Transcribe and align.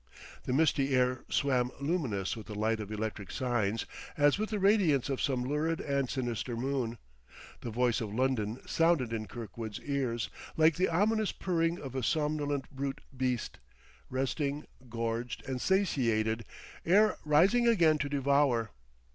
The 0.45 0.51
misty 0.51 0.95
air 0.95 1.23
swam 1.29 1.69
luminous 1.79 2.35
with 2.35 2.47
the 2.47 2.55
light 2.55 2.79
of 2.79 2.91
electric 2.91 3.29
signs 3.29 3.85
as 4.17 4.39
with 4.39 4.49
the 4.49 4.57
radiance 4.57 5.09
of 5.09 5.21
some 5.21 5.43
lurid 5.43 5.79
and 5.79 6.09
sinister 6.09 6.57
moon. 6.57 6.97
The 7.59 7.69
voice 7.69 8.01
of 8.01 8.11
London 8.11 8.57
sounded 8.67 9.13
in 9.13 9.27
Kirkwood's 9.27 9.79
ears, 9.81 10.31
like 10.57 10.75
the 10.75 10.89
ominous 10.89 11.31
purring 11.31 11.79
of 11.79 11.93
a 11.93 12.01
somnolent 12.01 12.67
brute 12.71 13.01
beast, 13.15 13.59
resting, 14.09 14.65
gorged 14.89 15.47
and 15.47 15.61
satiated, 15.61 16.45
ere 16.83 17.19
rising 17.23 17.67
again 17.67 17.99
to 17.99 18.09
devour. 18.09 18.71